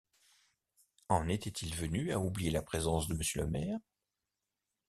[1.09, 3.77] En était-il venu à oublier la présence de monsieur le maire?